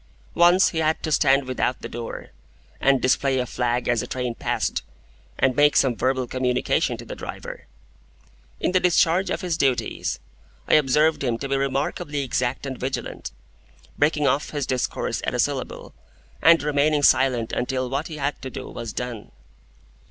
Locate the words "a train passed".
4.01-4.81